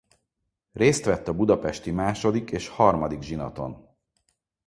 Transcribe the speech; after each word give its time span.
Részt 0.71 1.05
vett 1.05 1.27
a 1.27 1.33
budapesti 1.33 1.91
második 1.91 2.51
és 2.51 2.67
harmadik 2.67 3.21
zsinaton. 3.21 3.89